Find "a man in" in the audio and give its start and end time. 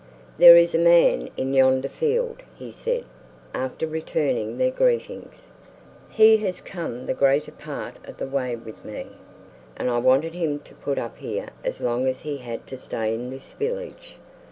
0.73-1.53